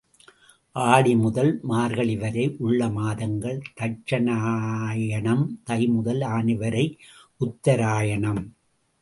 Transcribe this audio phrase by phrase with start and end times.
[0.75, 6.85] ஆடி முதல் மார்கழி வரை உள்ள மாதங்கள் தட்சிணாயனம், தைமுதல் ஆனி வரை
[7.41, 8.43] உத்தராயனம்.